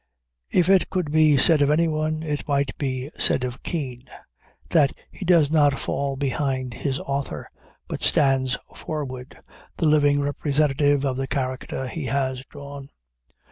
[0.49, 4.01] If it could be said of anyone, it might be said of Kean,
[4.69, 7.51] that he does not fall behind his author,
[7.87, 9.37] but stands forward,
[9.77, 12.89] the living representative of the character he has drawn.